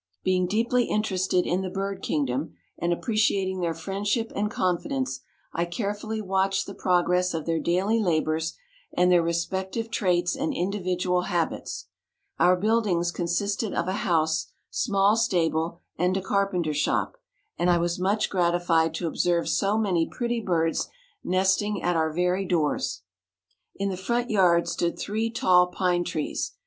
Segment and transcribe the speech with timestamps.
[0.23, 5.19] Being deeply interested in the bird kingdom, and appreciating their friendship and confidence,
[5.53, 8.57] I carefully watched the progress of their daily labors
[8.97, 11.85] and their respective traits and individual habits.
[12.39, 17.17] Our buildings consisted of a house, small stable and a carpenter shop,
[17.59, 20.89] and I was much gratified to observe so many pretty birds
[21.23, 23.03] nesting at our very doors.
[23.75, 26.53] In the front yard stood three tall pine trees.